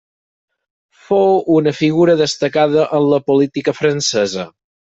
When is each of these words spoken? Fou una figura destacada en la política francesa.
Fou 1.09 1.35
una 1.57 1.75
figura 1.81 2.17
destacada 2.23 2.89
en 3.01 3.07
la 3.15 3.23
política 3.31 3.79
francesa. 3.83 4.51